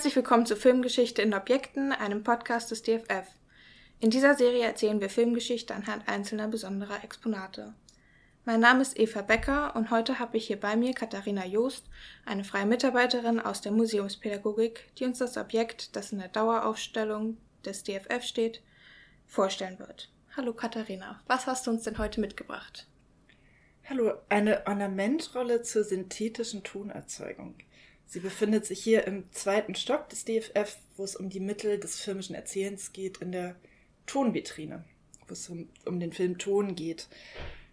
Herzlich 0.00 0.16
willkommen 0.16 0.46
zu 0.46 0.56
Filmgeschichte 0.56 1.20
in 1.20 1.34
Objekten, 1.34 1.92
einem 1.92 2.22
Podcast 2.24 2.70
des 2.70 2.82
DFF. 2.82 3.26
In 3.98 4.08
dieser 4.08 4.34
Serie 4.34 4.64
erzählen 4.64 4.98
wir 4.98 5.10
Filmgeschichte 5.10 5.74
anhand 5.74 6.08
einzelner 6.08 6.48
besonderer 6.48 7.04
Exponate. 7.04 7.74
Mein 8.46 8.60
Name 8.60 8.80
ist 8.80 8.98
Eva 8.98 9.20
Becker 9.20 9.76
und 9.76 9.90
heute 9.90 10.18
habe 10.18 10.38
ich 10.38 10.46
hier 10.46 10.58
bei 10.58 10.74
mir 10.74 10.94
Katharina 10.94 11.44
Joost, 11.44 11.84
eine 12.24 12.44
freie 12.44 12.64
Mitarbeiterin 12.64 13.40
aus 13.40 13.60
der 13.60 13.72
Museumspädagogik, 13.72 14.90
die 14.96 15.04
uns 15.04 15.18
das 15.18 15.36
Objekt, 15.36 15.94
das 15.94 16.12
in 16.12 16.18
der 16.20 16.28
Daueraufstellung 16.28 17.36
des 17.66 17.84
DFF 17.84 18.22
steht, 18.22 18.62
vorstellen 19.26 19.78
wird. 19.78 20.10
Hallo 20.34 20.54
Katharina, 20.54 21.20
was 21.26 21.46
hast 21.46 21.66
du 21.66 21.72
uns 21.72 21.82
denn 21.82 21.98
heute 21.98 22.22
mitgebracht? 22.22 22.86
Hallo, 23.86 24.14
eine 24.30 24.66
Ornamentrolle 24.66 25.60
zur 25.60 25.84
synthetischen 25.84 26.64
Tonerzeugung. 26.64 27.56
Sie 28.10 28.18
befindet 28.18 28.66
sich 28.66 28.82
hier 28.82 29.06
im 29.06 29.30
zweiten 29.30 29.76
Stock 29.76 30.08
des 30.08 30.24
DFF, 30.24 30.78
wo 30.96 31.04
es 31.04 31.14
um 31.14 31.30
die 31.30 31.38
Mittel 31.38 31.78
des 31.78 32.00
filmischen 32.00 32.34
Erzählens 32.34 32.92
geht, 32.92 33.18
in 33.18 33.30
der 33.30 33.54
Tonvitrine, 34.06 34.84
wo 35.28 35.32
es 35.32 35.48
um, 35.48 35.68
um 35.84 36.00
den 36.00 36.12
Film 36.12 36.36
Ton 36.36 36.74
geht. 36.74 37.06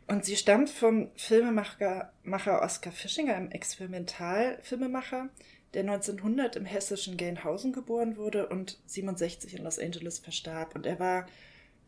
Und 0.05 0.25
sie 0.25 0.35
stammt 0.35 0.69
vom 0.69 1.09
Filmemacher 1.15 2.13
Macher 2.21 2.61
Oskar 2.61 2.93
Fischinger, 2.93 3.33
einem 3.33 3.49
Experimentalfilmemacher, 3.49 5.29
der 5.73 5.81
1900 5.81 6.55
im 6.55 6.65
hessischen 6.65 7.17
Gelnhausen 7.17 7.73
geboren 7.73 8.15
wurde 8.15 8.47
und 8.47 8.77
67 8.85 9.55
in 9.55 9.63
Los 9.63 9.79
Angeles 9.79 10.19
verstarb. 10.19 10.75
Und 10.75 10.85
er 10.85 10.99
war 10.99 11.25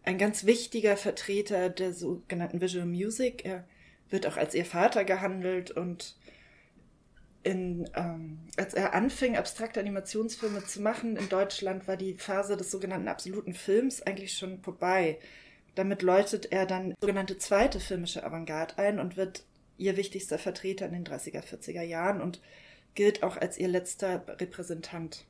ein 0.02 0.18
ganz 0.18 0.48
wichtiger 0.48 0.98
Vertreter 0.98 1.70
der 1.70 1.94
sogenannten 1.94 2.62
Visual 2.62 2.88
Music. 2.88 3.46
Er 3.46 3.68
wird 4.10 4.26
auch 4.26 4.38
als 4.38 4.56
ihr 4.56 4.66
Vater 4.66 5.04
gehandelt 5.06 5.70
und 5.70 6.16
in, 7.44 7.90
ähm, 7.96 8.40
als 8.58 8.74
er 8.74 8.94
anfing, 8.94 9.38
abstrakte 9.38 9.80
Animationsfilme 9.80 10.66
zu 10.66 10.82
machen 10.82 11.16
in 11.16 11.30
Deutschland, 11.30 11.88
war 11.88 11.98
die 11.98 12.16
Phase 12.16 12.58
des 12.58 12.72
sogenannten 12.72 13.08
absoluten 13.08 13.54
Films 13.54 14.02
eigentlich 14.02 14.38
schon 14.38 14.62
vorbei. 14.62 15.20
Damit 15.76 16.02
läutet 16.02 16.52
er 16.52 16.66
dann 16.66 16.94
sogenannte 17.00 17.38
zweite 17.38 17.80
filmische 17.80 18.24
Avantgarde 18.24 18.78
ein 18.78 19.00
und 19.00 19.16
wird 19.16 19.46
ihr 19.78 19.96
wichtigster 19.96 20.38
Vertreter 20.38 20.86
in 20.88 20.92
den 20.92 21.06
30er, 21.06 21.42
40er 21.42 21.84
Jahren 21.84 22.22
und 22.22 22.42
gilt 22.96 23.24
auch 23.24 23.38
als 23.38 23.58
ihr 23.58 23.70
letzter 23.70 24.26
Repräsentant. 24.28 25.26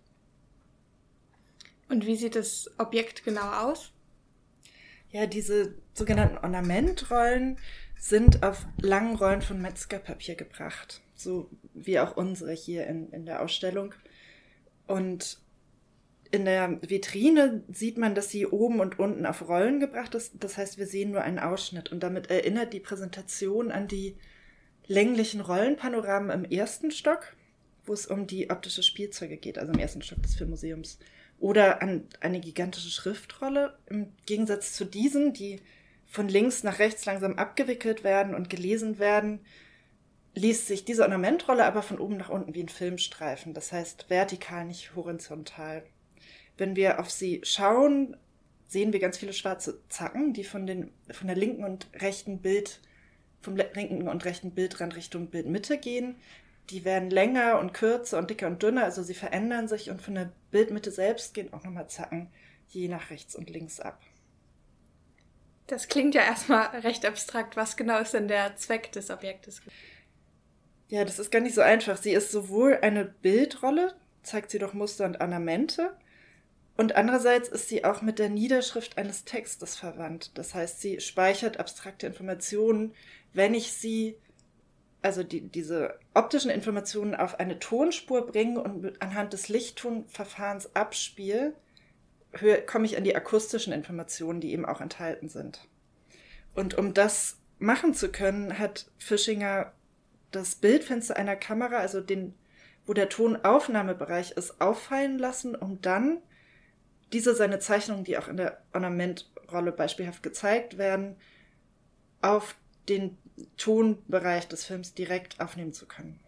Und 1.88 2.06
wie 2.08 2.16
sieht 2.16 2.36
das 2.36 2.72
Objekt 2.80 3.24
genau 3.24 3.52
aus? 3.52 3.92
Ja, 5.12 5.28
diese 5.28 5.76
sogenannten 5.94 6.38
Ornamentrollen 6.38 7.58
sind 8.00 8.44
auf 8.44 8.66
langen 8.82 9.16
Rollen 9.16 9.42
von 9.42 9.62
Metzgerpapier 9.62 10.36
gebracht 10.36 11.02
so 11.20 11.50
wie 11.74 12.00
auch 12.00 12.16
unsere 12.18 12.54
hier 12.54 12.88
in, 12.88 13.10
in 13.12 13.26
der 13.26 13.42
Ausstellung. 13.42 13.94
Und 14.88 15.40
in 16.32 16.46
der 16.46 16.80
Vitrine 16.82 17.64
sieht 17.72 17.98
man, 17.98 18.16
dass 18.16 18.30
sie 18.30 18.46
oben 18.46 18.80
und 18.80 19.00
unten 19.00 19.26
auf 19.26 19.48
Rollen 19.48 19.80
gebracht 19.80 20.16
ist. 20.16 20.34
Das 20.40 20.58
heißt, 20.58 20.78
wir 20.78 20.86
sehen 20.86 21.12
nur 21.12 21.22
einen 21.22 21.40
Ausschnitt. 21.40 21.92
Und 21.92 22.02
damit 22.02 22.30
erinnert 22.30 22.74
die 22.74 22.80
Präsentation 22.80 23.72
an 23.72 23.88
die 23.88 24.16
länglichen 24.86 25.42
Rollenpanoramen 25.42 26.30
im 26.32 26.52
ersten 26.52 26.92
Stock, 26.92 27.36
wo 27.86 27.94
es 27.94 28.06
um 28.06 28.28
die 28.28 28.50
optische 28.50 28.84
Spielzeuge 28.84 29.38
geht, 29.38 29.58
also 29.58 29.74
im 29.74 29.80
ersten 29.80 30.02
Stock 30.02 30.22
des 30.22 30.36
Filmmuseums. 30.36 31.00
Oder 31.40 31.82
an 31.82 32.04
eine 32.20 32.40
gigantische 32.40 32.90
Schriftrolle, 32.90 33.78
im 33.88 34.12
Gegensatz 34.26 34.74
zu 34.74 34.86
diesen, 34.86 35.34
die 35.34 35.62
von 36.06 36.28
links 36.28 36.64
nach 36.64 36.80
rechts 36.80 37.06
langsam 37.06 37.36
abgewickelt 37.36 38.04
werden 38.04 38.36
und 38.36 38.50
gelesen 38.50 39.00
werden, 39.00 39.40
liest 40.36 40.68
sich 40.68 40.86
diese 40.86 41.04
Ornamentrolle 41.04 41.66
aber 41.66 41.82
von 41.82 42.00
oben 42.00 42.18
nach 42.18 42.30
unten 42.30 42.54
wie 42.54 42.64
ein 42.64 42.70
Filmstreifen, 42.70 43.54
das 43.54 43.72
heißt 43.72 44.10
vertikal, 44.10 44.66
nicht 44.66 44.96
horizontal. 44.96 45.84
Wenn 46.58 46.76
wir 46.76 47.00
auf 47.00 47.10
sie 47.10 47.42
schauen, 47.44 48.16
sehen 48.68 48.94
wir 48.94 49.00
ganz 49.00 49.18
viele 49.18 49.34
schwarze 49.34 49.82
Zacken, 49.90 50.34
die 50.34 50.44
von, 50.44 50.68
den, 50.68 50.92
von 51.12 51.28
der 51.28 51.36
linken 51.36 51.64
und 51.64 51.88
rechten 51.96 52.40
Bild, 52.40 52.80
vom 53.42 53.56
linken 53.56 54.08
und 54.08 54.26
rechten 54.26 54.52
Bildrand 54.52 54.96
Richtung 54.96 55.28
Bildmitte 55.28 55.78
gehen. 55.78 56.16
Die 56.70 56.86
werden 56.86 57.10
länger 57.10 57.60
und 57.60 57.74
kürzer 57.74 58.20
und 58.20 58.30
dicker 58.30 58.48
und 58.48 58.62
dünner, 58.62 58.84
also 58.84 59.02
sie 59.02 59.16
verändern 59.16 59.68
sich 59.68 59.90
und 59.90 60.02
von 60.02 60.14
der 60.14 60.32
Bildmitte 60.52 60.92
selbst 60.92 61.34
gehen 61.34 61.52
auch 61.52 61.64
nochmal 61.64 61.90
Zacken 61.90 62.30
je 62.68 62.88
nach 62.88 63.10
rechts 63.10 63.36
und 63.36 63.50
links 63.50 63.80
ab. 63.80 64.00
Das 65.66 65.88
klingt 65.88 66.16
ja 66.16 66.24
erstmal 66.24 66.68
recht 66.80 67.06
abstrakt. 67.06 67.56
Was 67.56 67.78
genau 67.78 68.00
ist 68.00 68.14
denn 68.14 68.28
der 68.28 68.56
Zweck 68.56 68.92
des 68.92 69.10
Objektes? 69.10 69.62
Ja, 70.90 71.06
das 71.06 71.20
ist 71.20 71.32
gar 71.32 71.40
nicht 71.40 71.56
so 71.56 71.62
einfach. 71.62 71.98
Sie 71.98 72.12
ist 72.12 72.32
sowohl 72.32 72.80
eine 72.82 73.06
Bildrolle, 73.06 73.96
zeigt 74.24 74.52
sie 74.52 74.60
doch 74.60 74.74
Muster 74.74 75.06
und 75.06 75.22
Ornamente, 75.22 75.96
und 76.80 76.96
andererseits 76.96 77.50
ist 77.50 77.68
sie 77.68 77.84
auch 77.84 78.02
mit 78.02 78.20
der 78.20 78.30
Niederschrift 78.30 78.98
eines 78.98 79.26
Textes 79.26 79.76
verwandt. 79.76 80.32
Das 80.38 80.56
heißt, 80.56 80.80
sie 80.80 81.02
speichert 81.02 81.60
abstrakte 81.60 82.08
Informationen, 82.08 82.94
wenn 83.34 83.54
ich 83.54 83.74
sie, 83.74 84.16
also 85.02 85.22
die, 85.24 85.42
diese 85.42 86.00
optischen 86.14 86.50
Informationen 86.50 87.16
auf 87.16 87.38
eine 87.38 87.60
Tonspur 87.60 88.26
bringe 88.26 88.64
und 88.64 89.02
anhand 89.02 89.34
des 89.34 89.50
Lichttonverfahrens 89.50 90.74
abspiele, 90.74 91.54
komme 92.66 92.86
ich 92.86 92.96
an 92.96 93.04
die 93.04 93.16
akustischen 93.16 93.74
Informationen, 93.74 94.40
die 94.40 94.54
eben 94.54 94.66
auch 94.66 94.80
enthalten 94.80 95.28
sind. 95.28 95.68
Und 96.56 96.78
um 96.78 96.94
das 96.94 97.40
machen 97.58 97.94
zu 97.94 98.10
können, 98.10 98.58
hat 98.58 98.90
Fischinger 98.98 99.74
das 100.32 100.56
Bildfenster 100.56 101.16
einer 101.18 101.36
Kamera, 101.36 101.78
also 101.78 102.02
den, 102.02 102.34
wo 102.86 102.94
der 102.94 103.10
Tonaufnahmebereich 103.10 104.32
ist, 104.32 104.62
auffallen 104.62 105.18
lassen, 105.18 105.56
um 105.56 105.82
dann 105.82 106.22
diese 107.14 107.36
seine 107.36 107.60
Zeichnungen, 107.60 108.04
die 108.04 108.18
auch 108.18 108.28
in 108.28 108.38
der 108.38 108.62
Ornamentrolle 108.74 109.72
beispielhaft 109.72 110.22
gezeigt 110.22 110.78
werden, 110.78 111.16
auf 112.22 112.56
den 112.88 113.18
Tonbereich 113.58 114.48
des 114.48 114.66
Films 114.66 114.94
direkt 114.94 115.40
aufnehmen 115.40 115.74
zu 115.74 115.88
können. 115.88 116.20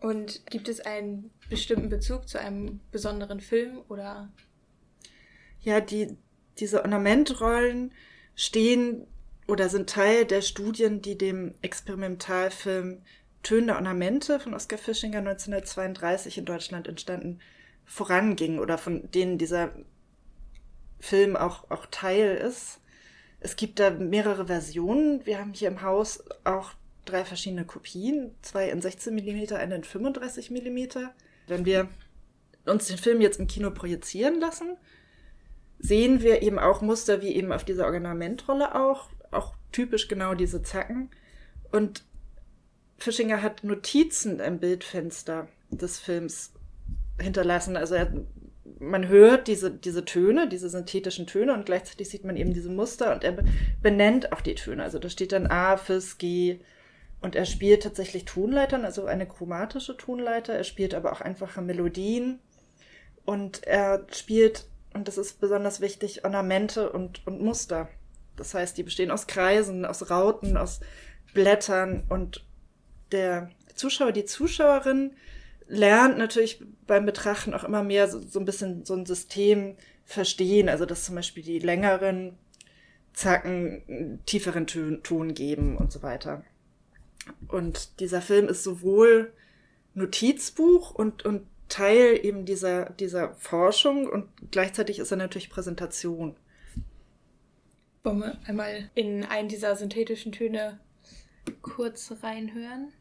Und 0.00 0.44
gibt 0.50 0.68
es 0.68 0.80
einen 0.80 1.30
bestimmten 1.48 1.88
Bezug 1.88 2.28
zu 2.28 2.38
einem 2.38 2.80
besonderen 2.92 3.40
Film 3.40 3.82
oder? 3.88 4.30
Ja, 5.60 5.80
die, 5.80 6.16
diese 6.58 6.82
Ornamentrollen 6.82 7.92
stehen 8.34 9.06
oder 9.46 9.68
sind 9.68 9.88
Teil 9.88 10.24
der 10.24 10.42
Studien, 10.42 11.02
die 11.02 11.16
dem 11.16 11.54
Experimentalfilm 11.62 13.02
Töne 13.42 13.76
Ornamente 13.76 14.40
von 14.40 14.54
Oskar 14.54 14.78
Fischinger 14.78 15.18
1932 15.18 16.38
in 16.38 16.44
Deutschland 16.44 16.88
entstanden 16.88 17.38
vorangingen 17.84 18.58
oder 18.58 18.76
von 18.76 19.08
denen 19.12 19.38
dieser 19.38 19.70
Film 20.98 21.36
auch, 21.36 21.70
auch 21.70 21.86
Teil 21.86 22.36
ist. 22.36 22.80
Es 23.38 23.54
gibt 23.54 23.78
da 23.78 23.90
mehrere 23.90 24.46
Versionen. 24.46 25.24
Wir 25.24 25.38
haben 25.38 25.52
hier 25.54 25.68
im 25.68 25.82
Haus 25.82 26.24
auch 26.42 26.72
drei 27.04 27.24
verschiedene 27.24 27.64
Kopien, 27.64 28.34
zwei 28.42 28.68
in 28.68 28.82
16 28.82 29.14
mm, 29.14 29.54
eine 29.54 29.76
in 29.76 29.84
35 29.84 30.50
mm. 30.50 30.78
Wenn 31.46 31.64
wir 31.64 31.88
uns 32.64 32.88
den 32.88 32.98
Film 32.98 33.20
jetzt 33.20 33.38
im 33.38 33.46
Kino 33.46 33.70
projizieren 33.70 34.40
lassen, 34.40 34.76
sehen 35.78 36.20
wir 36.20 36.42
eben 36.42 36.58
auch 36.58 36.80
Muster 36.80 37.22
wie 37.22 37.34
eben 37.34 37.52
auf 37.52 37.64
dieser 37.64 37.86
Ornamentrolle 37.86 38.74
auch, 38.74 39.08
auch 39.36 39.54
typisch 39.72 40.08
genau 40.08 40.34
diese 40.34 40.62
Zacken. 40.62 41.10
Und 41.72 42.04
Fischinger 42.98 43.42
hat 43.42 43.64
Notizen 43.64 44.40
im 44.40 44.58
Bildfenster 44.58 45.48
des 45.70 45.98
Films 45.98 46.52
hinterlassen. 47.20 47.76
Also 47.76 47.94
er, 47.94 48.12
man 48.78 49.08
hört 49.08 49.48
diese, 49.48 49.70
diese 49.70 50.04
Töne, 50.04 50.48
diese 50.48 50.68
synthetischen 50.68 51.26
Töne 51.26 51.54
und 51.54 51.66
gleichzeitig 51.66 52.08
sieht 52.08 52.24
man 52.24 52.36
eben 52.36 52.54
diese 52.54 52.70
Muster 52.70 53.12
und 53.14 53.24
er 53.24 53.36
benennt 53.82 54.32
auch 54.32 54.40
die 54.40 54.54
Töne. 54.54 54.82
Also 54.82 54.98
da 54.98 55.08
steht 55.08 55.32
dann 55.32 55.46
A, 55.46 55.76
Fis, 55.76 56.18
G 56.18 56.60
und 57.20 57.34
er 57.34 57.46
spielt 57.46 57.82
tatsächlich 57.82 58.24
Tonleitern, 58.24 58.84
also 58.84 59.06
eine 59.06 59.26
chromatische 59.26 59.96
Tonleiter. 59.96 60.54
Er 60.54 60.64
spielt 60.64 60.94
aber 60.94 61.12
auch 61.12 61.20
einfache 61.20 61.62
Melodien 61.62 62.38
und 63.24 63.66
er 63.66 64.06
spielt, 64.12 64.66
und 64.94 65.08
das 65.08 65.18
ist 65.18 65.40
besonders 65.40 65.80
wichtig, 65.80 66.24
Ornamente 66.24 66.90
und, 66.90 67.26
und 67.26 67.42
Muster. 67.42 67.88
Das 68.36 68.54
heißt, 68.54 68.76
die 68.76 68.82
bestehen 68.82 69.10
aus 69.10 69.26
Kreisen, 69.26 69.84
aus 69.84 70.10
Rauten, 70.10 70.56
aus 70.56 70.80
Blättern 71.34 72.04
und 72.08 72.44
der 73.12 73.50
Zuschauer, 73.74 74.12
die 74.12 74.24
Zuschauerin 74.24 75.12
lernt 75.68 76.18
natürlich 76.18 76.62
beim 76.86 77.06
Betrachten 77.06 77.54
auch 77.54 77.64
immer 77.64 77.82
mehr 77.82 78.08
so, 78.08 78.20
so 78.20 78.38
ein 78.38 78.44
bisschen 78.44 78.84
so 78.84 78.94
ein 78.94 79.06
System 79.06 79.76
verstehen. 80.04 80.68
Also, 80.68 80.86
dass 80.86 81.04
zum 81.04 81.14
Beispiel 81.14 81.42
die 81.42 81.58
längeren 81.58 82.38
Zacken 83.12 84.20
tieferen 84.26 84.66
Ton, 84.66 85.34
geben 85.34 85.76
und 85.76 85.90
so 85.92 86.02
weiter. 86.02 86.44
Und 87.48 88.00
dieser 88.00 88.22
Film 88.22 88.48
ist 88.48 88.62
sowohl 88.62 89.32
Notizbuch 89.94 90.94
und, 90.94 91.24
und 91.24 91.46
Teil 91.68 92.20
eben 92.22 92.44
dieser, 92.44 92.90
dieser 92.90 93.34
Forschung 93.36 94.06
und 94.06 94.28
gleichzeitig 94.50 94.98
ist 95.00 95.10
er 95.10 95.16
natürlich 95.16 95.50
Präsentation. 95.50 96.36
Wollen 98.06 98.20
wir 98.20 98.38
einmal 98.46 98.88
in 98.94 99.24
einen 99.24 99.48
dieser 99.48 99.74
synthetischen 99.74 100.30
Töne 100.30 100.78
kurz 101.60 102.12
reinhören? 102.22 102.92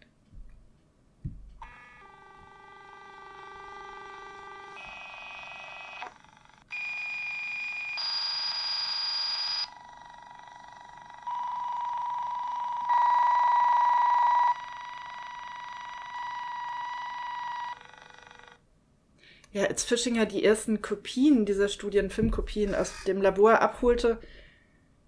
ja, 19.51 19.65
als 19.65 19.83
Fischinger 19.83 20.25
die 20.25 20.43
ersten 20.43 20.81
Kopien 20.81 21.45
dieser 21.45 21.69
Studien, 21.69 22.09
Filmkopien 22.09 22.73
aus 22.73 22.91
dem 23.05 23.21
Labor 23.21 23.61
abholte, 23.61 24.19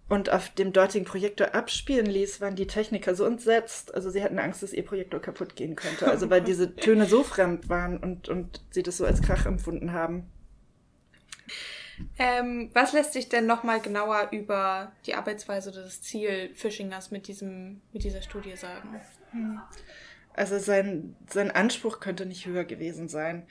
und 0.10 0.30
auf 0.30 0.50
dem 0.50 0.72
dortigen 0.72 1.06
Projektor 1.06 1.54
abspielen 1.54 2.06
ließ, 2.06 2.40
waren 2.40 2.56
die 2.56 2.68
Techniker 2.68 3.14
so 3.14 3.26
entsetzt. 3.26 3.94
Also 3.94 4.10
sie 4.10 4.24
hatten 4.24 4.40
Angst, 4.40 4.64
dass 4.64 4.72
ihr 4.72 4.86
Projektor 4.86 5.20
kaputt 5.20 5.56
gehen 5.56 5.76
könnte. 5.76 6.08
Also 6.10 6.30
weil 6.30 6.42
diese 6.42 6.76
Töne 6.76 7.06
so 7.06 7.24
fremd 7.24 7.68
waren 7.68 7.98
und, 7.98 8.30
und 8.30 8.62
sie 8.72 8.84
das 8.84 8.98
so 8.98 9.06
als 9.06 9.22
Krach 9.22 9.46
empfunden 9.46 9.92
haben. 9.92 10.32
Ähm, 12.18 12.70
was 12.74 12.94
lässt 12.94 13.14
sich 13.14 13.28
denn 13.28 13.48
nochmal 13.48 13.82
genauer 13.82 14.30
über 14.32 14.94
die 15.06 15.16
Arbeitsweise 15.16 15.72
oder 15.72 15.82
das 15.82 16.02
Ziel 16.02 16.52
Fischingers 16.54 17.12
mit, 17.12 17.28
diesem, 17.28 17.82
mit 17.92 18.04
dieser 18.04 18.22
Studie 18.22 18.56
sagen? 18.56 19.02
Also 20.34 20.60
sein, 20.60 21.16
sein 21.30 21.52
Anspruch 21.52 22.00
könnte 22.00 22.26
nicht 22.26 22.46
höher 22.46 22.64
gewesen 22.64 23.10
sein. 23.10 23.48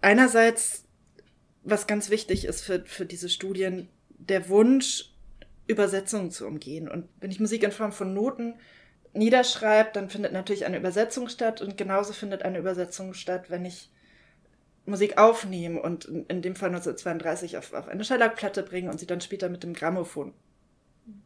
Einerseits, 0.00 0.84
was 1.62 1.86
ganz 1.86 2.10
wichtig 2.10 2.46
ist 2.46 2.62
für, 2.62 2.84
für 2.86 3.06
diese 3.06 3.28
Studien, 3.28 3.88
der 4.28 4.48
Wunsch, 4.48 5.10
Übersetzungen 5.66 6.30
zu 6.30 6.46
umgehen. 6.46 6.88
Und 6.88 7.08
wenn 7.20 7.30
ich 7.30 7.40
Musik 7.40 7.62
in 7.62 7.72
Form 7.72 7.92
von 7.92 8.12
Noten 8.12 8.54
niederschreibe, 9.14 9.90
dann 9.92 10.10
findet 10.10 10.32
natürlich 10.32 10.66
eine 10.66 10.76
Übersetzung 10.76 11.28
statt 11.28 11.62
und 11.62 11.76
genauso 11.76 12.12
findet 12.12 12.42
eine 12.42 12.58
Übersetzung 12.58 13.14
statt, 13.14 13.48
wenn 13.48 13.64
ich 13.64 13.90
Musik 14.86 15.16
aufnehme 15.16 15.80
und 15.80 16.04
in, 16.04 16.42
dem 16.42 16.56
Fall 16.56 16.68
1932 16.68 17.56
auf, 17.56 17.72
auf 17.72 17.88
eine 17.88 18.04
Schellackplatte 18.04 18.62
bringe 18.62 18.90
und 18.90 19.00
sie 19.00 19.06
dann 19.06 19.22
später 19.22 19.48
mit 19.48 19.62
dem 19.62 19.72
Grammophon 19.72 20.34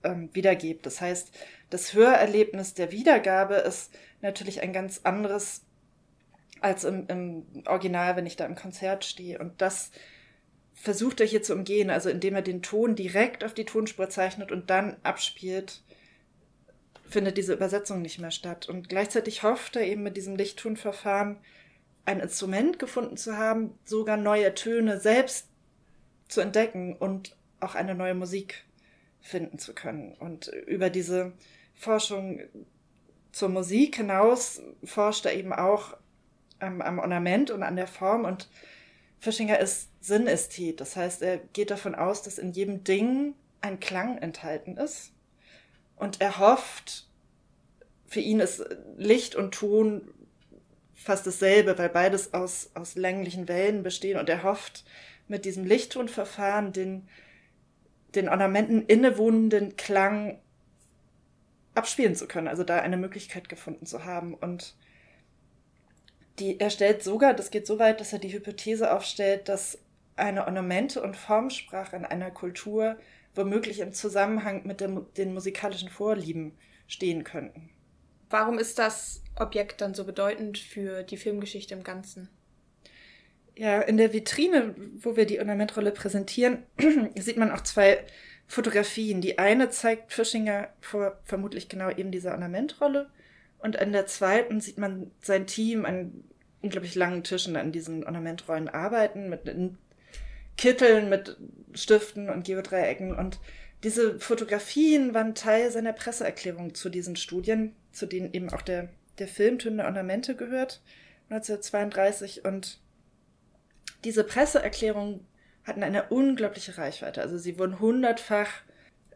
ähm, 0.04 0.30
wiedergebe. 0.32 0.80
Das 0.82 1.00
heißt, 1.00 1.36
das 1.70 1.94
Hörerlebnis 1.94 2.74
der 2.74 2.92
Wiedergabe 2.92 3.54
ist 3.54 3.92
natürlich 4.20 4.62
ein 4.62 4.72
ganz 4.72 5.00
anderes 5.02 5.62
als 6.60 6.84
im, 6.84 7.06
im 7.08 7.46
Original, 7.66 8.16
wenn 8.16 8.26
ich 8.26 8.36
da 8.36 8.44
im 8.44 8.54
Konzert 8.54 9.04
stehe. 9.04 9.38
Und 9.38 9.60
das 9.60 9.90
versucht 10.80 11.20
er 11.20 11.26
hier 11.26 11.42
zu 11.42 11.54
umgehen, 11.54 11.90
also 11.90 12.08
indem 12.08 12.34
er 12.34 12.42
den 12.42 12.62
Ton 12.62 12.94
direkt 12.94 13.44
auf 13.44 13.54
die 13.54 13.64
Tonspur 13.64 14.08
zeichnet 14.10 14.52
und 14.52 14.70
dann 14.70 14.96
abspielt, 15.02 15.82
findet 17.08 17.36
diese 17.36 17.54
Übersetzung 17.54 18.02
nicht 18.02 18.18
mehr 18.18 18.30
statt. 18.30 18.68
Und 18.68 18.88
gleichzeitig 18.88 19.42
hofft 19.42 19.76
er 19.76 19.82
eben 19.82 20.02
mit 20.02 20.16
diesem 20.16 20.36
Lichttonverfahren 20.36 21.38
ein 22.04 22.20
Instrument 22.20 22.78
gefunden 22.78 23.16
zu 23.16 23.36
haben, 23.36 23.78
sogar 23.84 24.16
neue 24.16 24.54
Töne 24.54 25.00
selbst 25.00 25.48
zu 26.28 26.40
entdecken 26.40 26.96
und 26.96 27.36
auch 27.60 27.74
eine 27.74 27.94
neue 27.94 28.14
Musik 28.14 28.64
finden 29.20 29.58
zu 29.58 29.74
können. 29.74 30.14
Und 30.14 30.48
über 30.66 30.90
diese 30.90 31.32
Forschung 31.74 32.40
zur 33.32 33.48
Musik 33.48 33.96
hinaus 33.96 34.62
forscht 34.84 35.26
er 35.26 35.34
eben 35.34 35.52
auch 35.52 35.96
am, 36.60 36.80
am 36.80 36.98
Ornament 36.98 37.50
und 37.50 37.62
an 37.62 37.76
der 37.76 37.86
Form 37.86 38.24
und 38.24 38.48
Fischinger 39.20 39.58
ist 39.58 39.90
Synästhet. 40.00 40.80
Das 40.80 40.96
heißt, 40.96 41.22
er 41.22 41.38
geht 41.38 41.70
davon 41.70 41.94
aus, 41.94 42.22
dass 42.22 42.38
in 42.38 42.52
jedem 42.52 42.84
Ding 42.84 43.34
ein 43.60 43.80
Klang 43.80 44.18
enthalten 44.18 44.76
ist. 44.76 45.12
Und 45.96 46.20
er 46.20 46.38
hofft, 46.38 47.08
für 48.06 48.20
ihn 48.20 48.40
ist 48.40 48.64
Licht 48.96 49.34
und 49.34 49.52
Ton 49.54 50.10
fast 50.94 51.26
dasselbe, 51.26 51.78
weil 51.78 51.88
beides 51.88 52.34
aus, 52.34 52.70
aus 52.74 52.94
länglichen 52.94 53.48
Wellen 53.48 53.82
bestehen. 53.82 54.18
Und 54.18 54.28
er 54.28 54.42
hofft, 54.42 54.84
mit 55.26 55.44
diesem 55.44 55.64
Lichttonverfahren 55.64 56.72
den, 56.72 57.08
den 58.14 58.28
Ornamenten 58.28 58.82
innewohnenden 58.82 59.76
Klang 59.76 60.40
abspielen 61.74 62.16
zu 62.16 62.26
können, 62.26 62.48
also 62.48 62.64
da 62.64 62.78
eine 62.80 62.96
Möglichkeit 62.96 63.48
gefunden 63.48 63.86
zu 63.86 64.04
haben. 64.04 64.34
Und 64.34 64.74
die, 66.38 66.58
er 66.58 66.70
stellt 66.70 67.02
sogar, 67.02 67.34
das 67.34 67.50
geht 67.50 67.66
so 67.66 67.78
weit, 67.78 68.00
dass 68.00 68.12
er 68.12 68.18
die 68.18 68.32
Hypothese 68.32 68.92
aufstellt, 68.92 69.48
dass 69.48 69.78
eine 70.18 70.46
Ornamente- 70.46 71.02
und 71.02 71.16
Formsprache 71.16 71.96
in 71.96 72.04
einer 72.04 72.30
Kultur 72.30 72.96
womöglich 73.34 73.80
im 73.80 73.92
Zusammenhang 73.92 74.66
mit 74.66 74.80
der, 74.80 74.88
den 75.16 75.32
musikalischen 75.32 75.88
Vorlieben 75.88 76.52
stehen 76.86 77.24
könnten. 77.24 77.70
Warum 78.30 78.58
ist 78.58 78.78
das 78.78 79.22
Objekt 79.36 79.80
dann 79.80 79.94
so 79.94 80.04
bedeutend 80.04 80.58
für 80.58 81.02
die 81.02 81.16
Filmgeschichte 81.16 81.74
im 81.74 81.84
Ganzen? 81.84 82.28
Ja, 83.56 83.80
in 83.80 83.96
der 83.96 84.12
Vitrine, 84.12 84.74
wo 85.00 85.16
wir 85.16 85.24
die 85.24 85.38
Ornamentrolle 85.38 85.92
präsentieren, 85.92 86.64
sieht 87.16 87.36
man 87.36 87.50
auch 87.50 87.62
zwei 87.62 88.04
Fotografien. 88.46 89.20
Die 89.20 89.38
eine 89.38 89.70
zeigt 89.70 90.12
Fischinger 90.12 90.68
vor 90.80 91.18
vermutlich 91.24 91.68
genau 91.68 91.90
eben 91.90 92.10
dieser 92.10 92.32
Ornamentrolle 92.32 93.10
und 93.58 93.76
in 93.76 93.92
der 93.92 94.06
zweiten 94.06 94.60
sieht 94.60 94.78
man 94.78 95.10
sein 95.20 95.46
Team 95.46 95.84
an 95.84 96.24
unglaublich 96.62 96.94
langen 96.94 97.24
Tischen 97.24 97.56
an 97.56 97.72
diesen 97.72 98.04
Ornamentrollen 98.04 98.68
arbeiten, 98.68 99.28
mit 99.28 99.44
Kitteln, 100.58 101.08
mit 101.08 101.38
Stiften 101.72 102.28
und 102.28 102.44
Geodreiecken. 102.44 103.16
Und 103.16 103.38
diese 103.82 104.20
Fotografien 104.20 105.14
waren 105.14 105.34
Teil 105.34 105.70
seiner 105.70 105.94
Presseerklärung 105.94 106.74
zu 106.74 106.90
diesen 106.90 107.16
Studien, 107.16 107.74
zu 107.92 108.04
denen 108.04 108.34
eben 108.34 108.50
auch 108.50 108.62
der, 108.62 108.90
der 109.18 109.28
Film 109.28 109.58
Töne 109.58 109.86
Ornamente 109.86 110.36
gehört, 110.36 110.82
1932. 111.30 112.44
Und 112.44 112.80
diese 114.04 114.24
Presseerklärungen 114.24 115.26
hatten 115.64 115.82
eine 115.82 116.08
unglaubliche 116.08 116.76
Reichweite. 116.76 117.22
Also 117.22 117.38
sie 117.38 117.58
wurden 117.58 117.78
hundertfach 117.78 118.50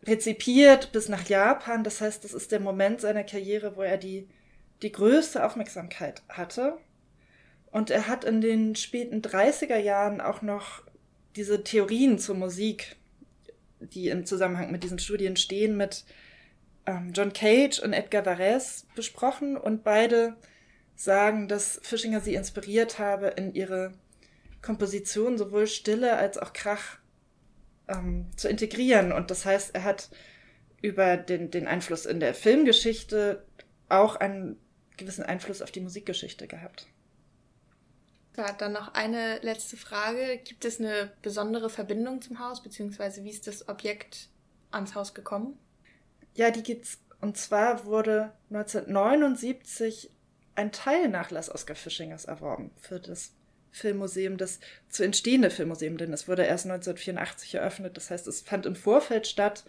rezipiert 0.05 0.93
bis 0.93 1.09
nach 1.09 1.29
Japan. 1.29 1.83
Das 1.85 2.01
heißt, 2.01 2.25
das 2.25 2.35
ist 2.35 2.53
der 2.53 2.61
Moment 2.61 3.01
seiner 3.01 3.25
Karriere, 3.25 3.77
wo 3.77 3.83
er 3.83 3.97
die, 3.97 4.29
die 4.83 4.93
größte 4.93 5.45
Aufmerksamkeit 5.45 6.23
hatte. 6.29 6.79
Und 7.71 7.91
er 7.91 8.07
hat 8.07 8.25
in 8.25 8.41
den 8.41 8.77
späten 8.77 9.23
30er 9.23 9.79
Jahren 9.79 10.21
auch 10.21 10.43
noch 10.43 10.83
diese 11.37 11.65
Theorien 11.65 12.19
zur 12.19 12.37
Musik, 12.37 12.97
die 13.81 14.09
im 14.09 14.27
Zusammenhang 14.27 14.71
mit 14.71 14.85
diesen 14.85 14.99
Studien 14.99 15.37
stehen, 15.37 15.77
mit 15.77 16.05
ähm, 16.87 17.13
John 17.15 17.33
Cage 17.33 17.81
und 17.81 17.93
Edgar 17.93 18.25
Varese 18.27 18.85
besprochen 18.95 19.57
und 19.57 19.85
beide 19.85 20.37
sagen, 20.95 21.49
dass 21.49 21.81
Fischinger 21.83 22.21
sie 22.21 22.35
inspiriert 22.35 22.99
habe, 22.99 23.29
in 23.29 23.55
ihre 23.55 23.93
Komposition 24.61 25.39
sowohl 25.39 25.67
Stille 25.67 26.17
als 26.17 26.39
auch 26.39 26.53
Krach 26.53 26.99
ähm, 27.89 28.27
zu 28.37 28.49
integrieren. 28.49 29.13
Und 29.13 29.31
das 29.31 29.45
heißt, 29.45 29.75
er 29.75 29.85
hat 29.85 30.11
über 30.81 31.17
den, 31.17 31.51
den 31.51 31.67
Einfluss 31.67 32.07
in 32.07 32.21
der 32.21 32.35
Filmgeschichte 32.35 33.45
auch 33.89 34.17
einen 34.17 34.59
gewissen 34.97 35.25
Einfluss 35.25 35.63
auf 35.63 35.71
die 35.71 35.81
Musikgeschichte 35.81 36.47
gehabt. 36.47 36.87
Ja, 38.37 38.53
dann 38.53 38.73
noch 38.73 38.95
eine 38.95 39.39
letzte 39.41 39.77
Frage. 39.77 40.39
Gibt 40.39 40.65
es 40.65 40.81
eine 40.81 41.13
besondere 41.21 41.69
Verbindung 41.69 42.23
zum 42.23 42.39
Haus, 42.39 42.63
beziehungsweise 42.63 43.25
wie 43.25 43.31
ist 43.31 43.47
das 43.47 43.69
Objekt 43.69 44.29
ans 44.71 44.95
Haus 44.95 45.13
gekommen? 45.15 45.59
Ja, 46.35 46.51
die 46.51 46.63
gibt's. 46.63 46.99
Und 47.21 47.37
zwar 47.37 47.85
wurde 47.85 48.33
1979 48.51 50.11
ein 50.55 50.73
Teilnachlass 50.73 51.51
Oskar 51.55 51.77
Fischingers 51.77 52.25
erworben 52.25 52.71
für 52.81 52.99
das 52.99 53.33
Filmmuseum, 53.71 54.37
das 54.37 54.61
zu 54.89 55.03
entstehende 55.03 55.51
Filmmuseum, 55.51 55.97
denn 55.97 56.13
es 56.13 56.29
wurde 56.29 56.45
erst 56.45 56.67
1984 56.67 57.55
eröffnet. 57.55 57.97
Das 57.97 58.11
heißt, 58.11 58.27
es 58.27 58.43
fand 58.43 58.67
im 58.67 58.77
Vorfeld 58.77 59.27
statt 59.27 59.65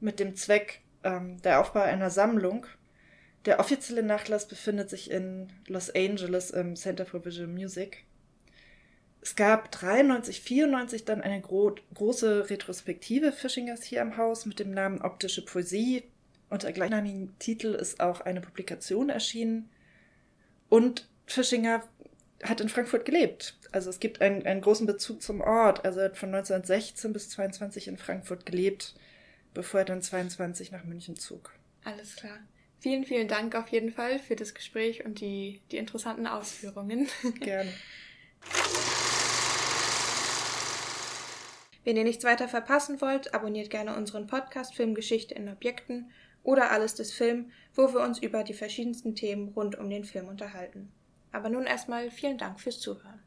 mit 0.00 0.20
dem 0.20 0.36
Zweck 0.36 0.82
ähm, 1.02 1.40
der 1.42 1.60
Aufbau 1.60 1.80
einer 1.80 2.10
Sammlung. 2.10 2.66
Der 3.44 3.60
offizielle 3.60 4.02
Nachlass 4.02 4.48
befindet 4.48 4.90
sich 4.90 5.10
in 5.10 5.48
Los 5.66 5.90
Angeles 5.90 6.50
im 6.50 6.76
Center 6.76 7.06
for 7.06 7.24
Visual 7.24 7.48
Music. 7.48 8.04
Es 9.20 9.36
gab 9.36 9.70
93, 9.72 10.40
94 10.40 11.04
dann 11.04 11.22
eine 11.22 11.40
gro 11.40 11.74
große 11.94 12.50
Retrospektive 12.50 13.32
Fischingers 13.32 13.82
hier 13.82 14.00
im 14.00 14.16
Haus 14.16 14.46
mit 14.46 14.58
dem 14.58 14.70
Namen 14.70 15.02
Optische 15.02 15.44
Poesie. 15.44 16.04
Unter 16.50 16.72
gleichnamigen 16.72 17.38
Titel 17.38 17.74
ist 17.74 18.00
auch 18.00 18.20
eine 18.22 18.40
Publikation 18.40 19.10
erschienen. 19.10 19.68
Und 20.68 21.08
Fischinger 21.26 21.82
hat 22.42 22.60
in 22.60 22.68
Frankfurt 22.68 23.04
gelebt. 23.04 23.58
Also 23.72 23.90
es 23.90 24.00
gibt 24.00 24.20
einen, 24.20 24.46
einen 24.46 24.60
großen 24.60 24.86
Bezug 24.86 25.22
zum 25.22 25.40
Ort. 25.40 25.84
Also 25.84 26.00
er 26.00 26.06
hat 26.06 26.16
von 26.16 26.34
1916 26.34 27.12
bis 27.12 27.30
22 27.30 27.88
in 27.88 27.98
Frankfurt 27.98 28.46
gelebt, 28.46 28.94
bevor 29.52 29.80
er 29.80 29.86
dann 29.86 30.02
22 30.02 30.70
nach 30.70 30.84
München 30.84 31.16
zog. 31.16 31.52
Alles 31.84 32.16
klar. 32.16 32.38
Vielen, 32.80 33.04
vielen 33.04 33.26
Dank 33.26 33.54
auf 33.56 33.68
jeden 33.68 33.90
Fall 33.90 34.20
für 34.20 34.36
das 34.36 34.54
Gespräch 34.54 35.04
und 35.04 35.20
die, 35.20 35.60
die 35.72 35.78
interessanten 35.78 36.26
Ausführungen. 36.26 37.08
Gerne. 37.40 37.72
Wenn 41.84 41.96
ihr 41.96 42.04
nichts 42.04 42.24
weiter 42.24 42.48
verpassen 42.48 43.00
wollt, 43.00 43.32
abonniert 43.34 43.70
gerne 43.70 43.96
unseren 43.96 44.26
Podcast 44.26 44.74
Filmgeschichte 44.74 45.34
in 45.34 45.48
Objekten 45.48 46.10
oder 46.42 46.70
Alles 46.70 46.94
des 46.94 47.12
Film, 47.12 47.50
wo 47.74 47.94
wir 47.94 48.00
uns 48.00 48.18
über 48.18 48.44
die 48.44 48.52
verschiedensten 48.52 49.14
Themen 49.14 49.48
rund 49.48 49.76
um 49.76 49.88
den 49.88 50.04
Film 50.04 50.28
unterhalten. 50.28 50.92
Aber 51.32 51.48
nun 51.48 51.64
erstmal 51.64 52.10
vielen 52.10 52.36
Dank 52.36 52.60
fürs 52.60 52.78
Zuhören. 52.78 53.20